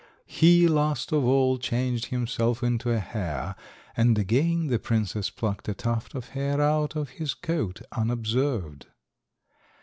He 0.25 0.67
last 0.67 1.11
of 1.11 1.23
all 1.25 1.59
changed 1.59 2.07
himself 2.07 2.63
into 2.63 2.89
a 2.89 2.97
hare, 2.97 3.55
and 3.95 4.17
again 4.17 4.65
the 4.65 4.79
princess 4.79 5.29
plucked 5.29 5.69
a 5.69 5.75
tuft 5.75 6.15
of 6.15 6.29
hair 6.29 6.59
out 6.59 6.95
of 6.95 7.09
his 7.21 7.35
coat 7.35 7.83
unobserved. 7.91 8.87